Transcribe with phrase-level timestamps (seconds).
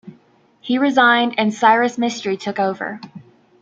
[0.61, 2.99] He resigned and Cyrus Mistry took over.